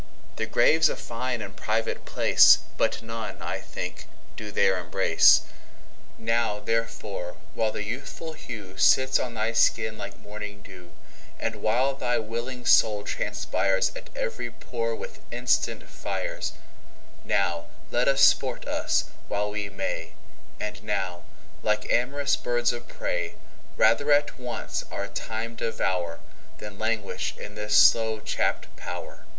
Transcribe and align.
The 0.37 0.47
Grave's 0.47 0.89
a 0.89 0.95
fine 0.95 1.43
and 1.43 1.55
private 1.55 2.05
place, 2.05 2.57
But 2.75 3.03
none 3.03 3.39
I 3.39 3.59
think 3.59 4.07
do 4.35 4.49
there 4.51 4.79
embrace. 4.79 5.41
Now 6.17 6.59
therefore, 6.59 7.35
while 7.53 7.71
the 7.71 7.83
youthful 7.83 8.33
hewSits 8.33 9.19
on 9.23 9.35
thy 9.35 9.53
skin 9.53 9.99
like 9.99 10.17
morning 10.19 10.63
[dew]And 10.63 11.57
while 11.57 11.93
thy 11.93 12.17
willing 12.17 12.65
Soul 12.65 13.03
transpiresAt 13.03 14.07
every 14.15 14.49
pore 14.49 14.95
with 14.95 15.19
instant 15.29 15.87
Fires, 15.87 16.53
Now 17.23 17.67
let 17.91 18.07
us 18.07 18.21
sport 18.25 18.65
us 18.67 19.03
while 19.27 19.51
we 19.51 19.69
may; 19.69 20.13
And 20.59 20.81
now, 20.83 21.25
like 21.61 21.85
am'rous 21.91 22.35
birds 22.35 22.73
of 22.73 22.87
prey, 22.87 23.35
Rather 23.77 24.11
at 24.11 24.39
once 24.39 24.83
our 24.89 25.07
Time 25.07 25.55
devour, 25.55 26.19
Than 26.57 26.79
languish 26.79 27.35
in 27.37 27.55
his 27.55 27.77
slow 27.77 28.19
chapt 28.19 28.65
pow'r. 28.75 29.27